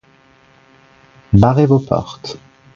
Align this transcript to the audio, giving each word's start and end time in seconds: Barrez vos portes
Barrez 1.31 1.67
vos 1.67 1.79
portes 1.85 2.39